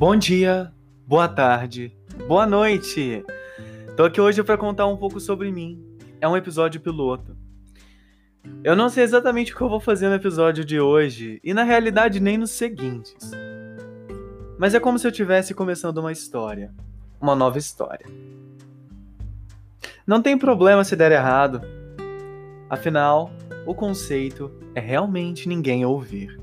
Bom 0.00 0.16
dia, 0.16 0.72
boa 1.06 1.28
tarde, 1.28 1.94
boa 2.26 2.46
noite. 2.46 3.22
Tô 3.98 4.04
aqui 4.04 4.18
hoje 4.18 4.42
para 4.42 4.56
contar 4.56 4.86
um 4.86 4.96
pouco 4.96 5.20
sobre 5.20 5.52
mim. 5.52 5.78
É 6.22 6.26
um 6.26 6.34
episódio 6.34 6.80
piloto. 6.80 7.36
Eu 8.64 8.74
não 8.74 8.88
sei 8.88 9.04
exatamente 9.04 9.52
o 9.52 9.56
que 9.58 9.60
eu 9.60 9.68
vou 9.68 9.78
fazer 9.78 10.08
no 10.08 10.14
episódio 10.14 10.64
de 10.64 10.80
hoje 10.80 11.38
e 11.44 11.52
na 11.52 11.64
realidade 11.64 12.18
nem 12.18 12.38
nos 12.38 12.50
seguintes. 12.52 13.30
Mas 14.58 14.72
é 14.72 14.80
como 14.80 14.98
se 14.98 15.06
eu 15.06 15.10
estivesse 15.10 15.52
começando 15.52 15.98
uma 15.98 16.12
história, 16.12 16.72
uma 17.20 17.36
nova 17.36 17.58
história. 17.58 18.06
Não 20.06 20.22
tem 20.22 20.38
problema 20.38 20.82
se 20.82 20.96
der 20.96 21.12
errado. 21.12 21.60
Afinal, 22.70 23.30
o 23.66 23.74
conceito 23.74 24.50
é 24.74 24.80
realmente 24.80 25.46
ninguém 25.46 25.84
ouvir. 25.84 26.40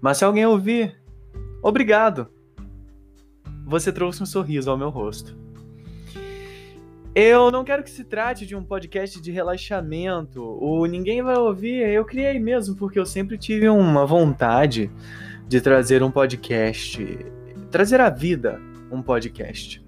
Mas 0.00 0.16
se 0.16 0.24
alguém 0.24 0.46
ouvir, 0.46 0.98
obrigado. 1.62 2.34
Você 3.66 3.90
trouxe 3.90 4.22
um 4.22 4.26
sorriso 4.26 4.70
ao 4.70 4.78
meu 4.78 4.90
rosto. 4.90 5.36
Eu 7.12 7.50
não 7.50 7.64
quero 7.64 7.82
que 7.82 7.90
se 7.90 8.04
trate 8.04 8.46
de 8.46 8.54
um 8.54 8.62
podcast 8.62 9.20
de 9.20 9.32
relaxamento. 9.32 10.40
O 10.40 10.86
ninguém 10.86 11.20
vai 11.20 11.36
ouvir, 11.36 11.88
eu 11.88 12.04
criei 12.04 12.38
mesmo 12.38 12.76
porque 12.76 12.96
eu 12.96 13.04
sempre 13.04 13.36
tive 13.36 13.68
uma 13.68 14.06
vontade 14.06 14.88
de 15.48 15.60
trazer 15.60 16.00
um 16.00 16.12
podcast, 16.12 17.26
trazer 17.68 18.00
à 18.00 18.08
vida 18.08 18.60
um 18.88 19.02
podcast. 19.02 19.84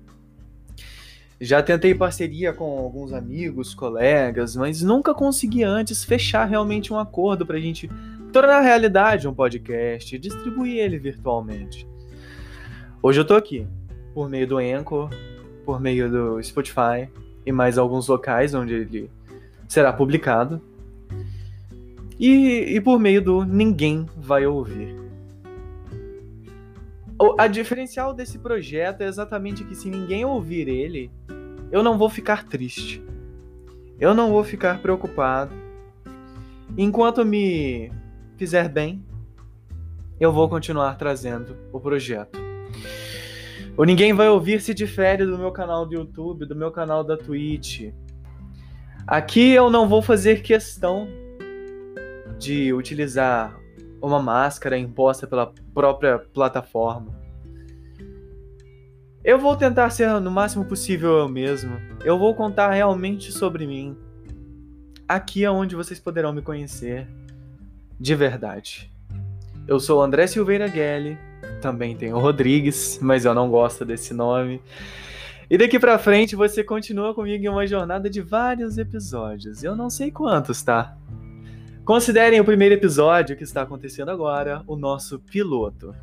Já 1.41 1.63
tentei 1.63 1.95
parceria 1.95 2.53
com 2.53 2.79
alguns 2.79 3.13
amigos, 3.13 3.75
colegas, 3.75 4.57
mas 4.57 4.83
nunca 4.83 5.15
consegui 5.15 5.63
antes 5.63 6.03
fechar 6.03 6.47
realmente 6.47 6.93
um 6.93 6.99
acordo 6.99 7.47
para 7.47 7.59
a 7.59 7.61
gente 7.61 7.89
tornar 8.33 8.61
realidade 8.61 9.29
um 9.29 9.35
podcast 9.35 10.17
e 10.17 10.19
distribuir 10.19 10.79
ele 10.79 10.99
virtualmente. 10.99 11.87
Hoje 13.01 13.21
eu 13.21 13.25
tô 13.25 13.35
aqui, 13.35 13.65
por 14.13 14.29
meio 14.29 14.45
do 14.45 14.59
Anchor, 14.59 15.09
por 15.65 15.81
meio 15.81 16.11
do 16.11 16.43
Spotify 16.43 17.09
e 17.47 17.53
mais 17.53 17.79
alguns 17.79 18.09
locais 18.09 18.55
onde 18.55 18.75
ele 18.75 19.11
será 19.69 19.93
publicado. 19.93 20.61
E, 22.19 22.75
e 22.75 22.81
por 22.81 22.99
meio 22.99 23.23
do 23.23 23.45
Ninguém 23.45 24.05
Vai 24.17 24.47
Ouvir. 24.47 24.97
A 27.39 27.47
diferencial 27.47 28.13
desse 28.13 28.37
projeto 28.37 29.03
é 29.03 29.07
exatamente 29.07 29.63
que 29.63 29.77
se 29.77 29.89
ninguém 29.89 30.25
ouvir 30.25 30.69
ele, 30.69 31.09
eu 31.71 31.85
não 31.85 31.97
vou 31.97 32.11
ficar 32.11 32.47
triste. 32.47 33.01
Eu 34.01 34.13
não 34.13 34.33
vou 34.33 34.43
ficar 34.43 34.83
preocupado. 34.83 35.55
Enquanto 36.77 37.25
me 37.25 37.93
fizer 38.37 38.69
bem, 38.69 39.05
eu 40.19 40.33
vou 40.33 40.49
continuar 40.49 40.97
trazendo 40.97 41.57
o 41.73 41.79
projeto. 41.79 42.48
O 43.77 43.85
Ninguém 43.85 44.13
Vai 44.13 44.29
Ouvir 44.29 44.61
se 44.61 44.75
difere 44.75 45.25
do 45.25 45.39
meu 45.39 45.53
canal 45.53 45.87
do 45.87 45.95
YouTube, 45.95 46.47
do 46.47 46.57
meu 46.57 46.73
canal 46.73 47.05
da 47.05 47.17
Twitch. 47.17 47.93
Aqui 49.07 49.53
eu 49.53 49.71
não 49.71 49.89
vou 49.89 50.03
fazer 50.03 50.43
questão 50.43 51.09
de 52.39 52.73
utilizar 52.73 53.57
uma 54.03 54.21
máscara 54.21 54.77
imposta 54.77 55.27
pela 55.27 55.53
própria 55.73 56.19
plataforma. 56.19 57.17
Eu 59.25 59.39
vou 59.39 59.57
tentar 59.57 59.91
ser 59.91 60.09
no 60.21 60.31
máximo 60.31 60.65
possível 60.65 61.19
eu 61.19 61.29
mesmo. 61.29 61.77
Eu 62.05 62.19
vou 62.19 62.35
contar 62.35 62.71
realmente 62.71 63.31
sobre 63.31 63.67
mim. 63.67 63.97
Aqui 65.07 65.45
é 65.45 65.51
onde 65.51 65.77
vocês 65.77 66.01
poderão 66.01 66.33
me 66.33 66.43
conhecer 66.43 67.07
de 67.99 68.15
verdade. 68.15 68.93
Eu 69.67 69.79
sou 69.79 70.03
André 70.03 70.27
Silveira 70.27 70.69
Gelli 70.69 71.19
também 71.59 71.97
tem 71.97 72.13
o 72.13 72.19
Rodrigues, 72.19 72.99
mas 73.03 73.25
eu 73.25 73.35
não 73.35 73.51
gosto 73.51 73.85
desse 73.85 74.15
nome. 74.15 74.63
E 75.51 75.57
daqui 75.57 75.79
pra 75.79 75.99
frente 75.99 76.37
você 76.37 76.63
continua 76.63 77.15
comigo 77.15 77.45
em 77.45 77.49
uma 77.49 77.67
jornada 77.67 78.11
de 78.11 78.21
vários 78.21 78.77
episódios. 78.77 79.65
Eu 79.65 79.75
não 79.75 79.89
sei 79.89 80.11
quantos, 80.11 80.63
tá? 80.63 80.97
Considerem 81.85 82.39
o 82.39 82.45
primeiro 82.45 82.75
episódio 82.75 83.35
que 83.35 83.45
está 83.45 83.63
acontecendo 83.63 84.11
agora, 84.11 84.63
o 84.67 84.77
nosso 84.77 85.19
piloto. 85.19 85.95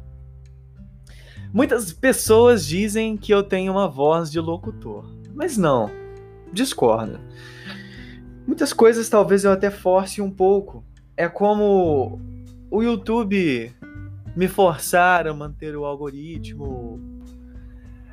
Muitas 1.54 1.94
pessoas 1.94 2.66
dizem 2.66 3.16
que 3.16 3.32
eu 3.32 3.44
tenho 3.44 3.72
uma 3.72 3.88
voz 3.88 4.32
de 4.32 4.40
locutor, 4.40 5.06
mas 5.34 5.58
não, 5.58 5.92
discorda. 6.52 7.22
Muitas 8.48 8.74
coisas 8.74 9.08
talvez 9.10 9.44
eu 9.44 9.52
até 9.52 9.70
force 9.70 10.22
um 10.22 10.32
pouco. 10.32 10.84
É 11.16 11.30
como 11.30 12.20
o 12.70 12.82
YouTube 12.82 13.72
me 14.36 14.48
forçar 14.48 15.28
a 15.28 15.34
manter 15.34 15.76
o 15.76 15.86
algoritmo 15.86 17.00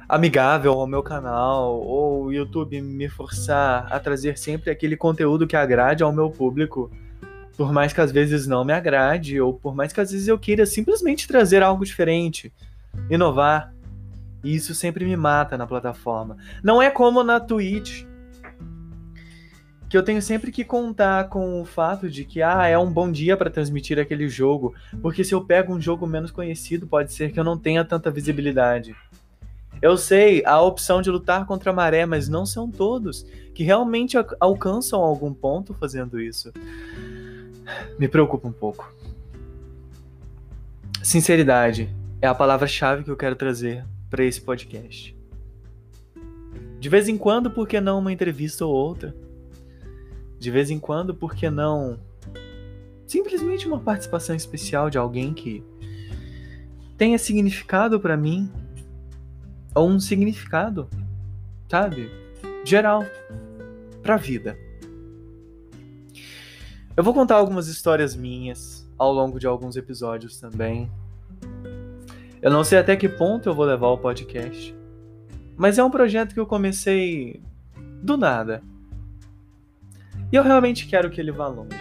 amigável 0.09 0.72
ao 0.75 0.87
meu 0.87 1.03
canal, 1.03 1.81
ou 1.81 2.25
o 2.27 2.33
YouTube 2.33 2.81
me 2.81 3.09
forçar 3.09 3.87
a 3.91 3.99
trazer 3.99 4.37
sempre 4.37 4.71
aquele 4.71 4.97
conteúdo 4.97 5.47
que 5.47 5.56
agrade 5.56 6.03
ao 6.03 6.12
meu 6.12 6.31
público, 6.31 6.91
por 7.56 7.72
mais 7.72 7.93
que 7.93 8.00
às 8.00 8.12
vezes 8.12 8.47
não 8.47 8.65
me 8.65 8.72
agrade, 8.72 9.41
ou 9.41 9.55
por 9.55 9.75
mais 9.75 9.93
que 9.93 10.00
às 10.00 10.12
vezes 10.12 10.28
eu 10.28 10.38
queira 10.38 10.66
simplesmente 10.66 11.27
trazer 11.27 11.62
algo 11.62 11.84
diferente, 11.84 12.53
inovar. 13.09 13.72
E 14.44 14.55
isso 14.55 14.75
sempre 14.75 15.05
me 15.05 15.16
mata 15.16 15.56
na 15.56 15.66
plataforma. 15.66 16.37
Não 16.62 16.82
é 16.82 16.91
como 16.91 17.22
na 17.22 17.41
Twitch, 17.41 18.05
que 19.93 19.99
eu 19.99 20.03
tenho 20.03 20.23
sempre 20.23 20.51
que 20.51 20.65
contar 20.65 21.29
com 21.29 21.61
o 21.61 21.67
fato 21.67 22.09
de 22.09 22.25
que 22.25 22.41
ah, 22.41 22.67
é 22.67 22.79
um 22.79 22.91
bom 22.91 23.13
dia 23.13 23.37
para 23.37 23.51
transmitir 23.51 23.99
aquele 23.99 24.27
jogo, 24.27 24.75
porque 25.03 25.23
se 25.23 25.35
eu 25.35 25.45
pego 25.45 25.75
um 25.75 25.79
jogo 25.79 26.07
menos 26.07 26.31
conhecido, 26.31 26.87
pode 26.87 27.13
ser 27.13 27.31
que 27.31 27.39
eu 27.39 27.45
não 27.45 27.59
tenha 27.59 27.85
tanta 27.85 28.11
visibilidade. 28.11 28.97
Eu 29.83 29.99
sei, 29.99 30.43
a 30.47 30.59
opção 30.63 31.03
de 31.03 31.11
lutar 31.11 31.45
contra 31.45 31.73
a 31.73 31.75
maré, 31.75 32.07
mas 32.07 32.27
não 32.27 32.47
são 32.47 32.71
todos 32.71 33.27
que 33.55 33.63
realmente 33.63 34.17
alcançam 34.41 34.99
algum 34.99 35.35
ponto 35.35 35.75
fazendo 35.75 36.19
isso. 36.19 36.51
Me 37.99 38.09
preocupa 38.09 38.49
um 38.49 38.53
pouco. 38.53 38.91
Sinceridade 41.03 41.95
é 42.19 42.27
a 42.27 42.35
palavra-chave 42.35 43.05
que 43.05 43.11
eu 43.11 43.17
quero 43.19 43.37
trazer 43.37 43.85
para 44.09 44.25
esse 44.25 44.41
podcast. 44.41 45.15
De 46.81 46.89
vez 46.89 47.11
em 47.11 47.19
quando, 47.19 47.51
por 47.51 47.69
que 47.69 47.79
não 47.79 47.99
uma 47.99 48.11
entrevista 48.11 48.65
ou 48.65 48.73
outra? 48.73 49.15
De 50.43 50.51
vez 50.51 50.71
em 50.71 50.79
quando, 50.79 51.15
por 51.15 51.37
que 51.37 51.49
não 51.49 52.01
simplesmente 53.07 53.69
uma 53.69 53.79
participação 53.79 54.35
especial 54.35 54.91
de 54.91 54.99
alguém 54.99 55.33
que 55.33 55.63
tenha 56.99 57.17
significado 57.17 58.01
para 58.01 58.17
mim 58.17 58.51
ou 59.73 59.89
um 59.89 60.01
significado, 60.01 60.89
sabe? 61.69 62.11
Geral 62.65 63.05
pra 64.03 64.17
vida. 64.17 64.59
Eu 66.97 67.05
vou 67.05 67.15
contar 67.15 67.37
algumas 67.37 67.69
histórias 67.69 68.17
minhas 68.17 68.91
ao 68.99 69.13
longo 69.13 69.39
de 69.39 69.47
alguns 69.47 69.77
episódios 69.77 70.41
também. 70.41 70.91
Eu 72.43 72.51
não 72.51 72.65
sei 72.65 72.79
até 72.79 72.97
que 72.97 73.09
ponto 73.09 73.49
eu 73.49 73.55
vou 73.55 73.65
levar 73.65 73.89
o 73.89 73.99
podcast, 73.99 74.75
mas 75.57 75.79
é 75.79 75.85
um 75.85 75.91
projeto 75.91 76.35
que 76.35 76.41
eu 76.41 76.47
comecei 76.47 77.41
do 78.03 78.17
nada. 78.17 78.61
E 80.32 80.37
eu 80.37 80.43
realmente 80.43 80.87
quero 80.87 81.10
que 81.10 81.20
ele 81.20 81.31
vá 81.31 81.47
longe. 81.47 81.76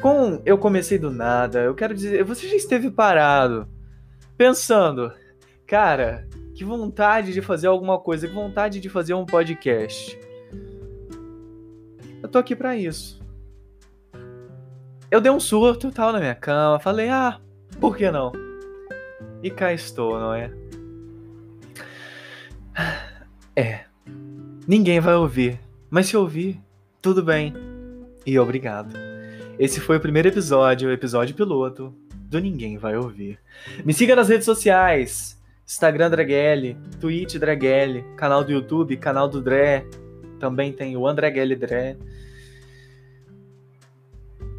Com 0.00 0.40
eu 0.46 0.56
comecei 0.56 0.98
do 0.98 1.10
nada, 1.10 1.60
eu 1.60 1.74
quero 1.74 1.92
dizer, 1.92 2.22
você 2.22 2.48
já 2.48 2.54
esteve 2.54 2.90
parado, 2.90 3.68
pensando, 4.36 5.12
cara, 5.66 6.28
que 6.54 6.64
vontade 6.64 7.32
de 7.32 7.42
fazer 7.42 7.66
alguma 7.66 7.98
coisa, 7.98 8.28
que 8.28 8.34
vontade 8.34 8.78
de 8.78 8.88
fazer 8.88 9.14
um 9.14 9.26
podcast. 9.26 10.16
Eu 12.22 12.28
tô 12.28 12.38
aqui 12.38 12.54
para 12.54 12.76
isso. 12.76 13.20
Eu 15.10 15.20
dei 15.20 15.32
um 15.32 15.40
surto 15.40 15.90
tal 15.90 16.12
na 16.12 16.20
minha 16.20 16.36
cama, 16.36 16.78
falei, 16.78 17.08
ah, 17.08 17.40
por 17.80 17.96
que 17.96 18.10
não? 18.10 18.32
E 19.42 19.50
cá 19.50 19.72
estou, 19.72 20.20
não 20.20 20.32
é? 20.32 20.52
É. 23.54 23.84
Ninguém 24.66 25.00
vai 25.00 25.14
ouvir, 25.14 25.60
mas 25.90 26.06
se 26.06 26.16
ouvir, 26.16 26.58
tudo 27.02 27.22
bem 27.22 27.71
e 28.26 28.38
obrigado. 28.38 28.94
Esse 29.58 29.80
foi 29.80 29.96
o 29.96 30.00
primeiro 30.00 30.28
episódio, 30.28 30.88
o 30.88 30.92
episódio 30.92 31.34
piloto 31.34 31.94
do 32.14 32.40
Ninguém 32.40 32.78
Vai 32.78 32.96
Ouvir. 32.96 33.38
Me 33.84 33.92
siga 33.92 34.16
nas 34.16 34.28
redes 34.28 34.44
sociais: 34.44 35.40
Instagram 35.66 36.10
Dragelli, 36.10 36.76
Twitch 37.00 37.36
Dragelli, 37.36 38.04
canal 38.16 38.42
do 38.42 38.52
YouTube, 38.52 38.96
canal 38.96 39.28
do 39.28 39.40
Dré, 39.40 39.86
também 40.38 40.72
tem 40.72 40.96
o 40.96 41.06
André 41.06 41.32
Gelli 41.32 41.56
Dré. 41.56 41.96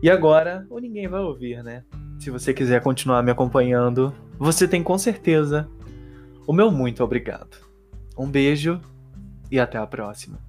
E 0.01 0.09
agora, 0.09 0.65
o 0.69 0.79
Ninguém 0.79 1.07
Vai 1.07 1.21
Ouvir, 1.21 1.63
né? 1.63 1.83
Se 2.19 2.29
você 2.29 2.53
quiser 2.53 2.81
continuar 2.81 3.23
me 3.23 3.31
acompanhando, 3.31 4.13
você 4.37 4.67
tem 4.67 4.83
com 4.83 4.97
certeza 4.97 5.67
o 6.45 6.53
meu 6.53 6.69
muito 6.71 7.03
obrigado. 7.03 7.57
Um 8.17 8.29
beijo 8.29 8.79
e 9.49 9.59
até 9.59 9.77
a 9.77 9.87
próxima. 9.87 10.39